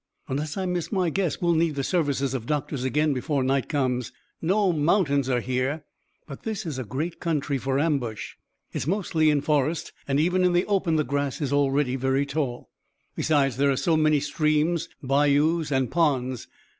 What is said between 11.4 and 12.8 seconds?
already very tall.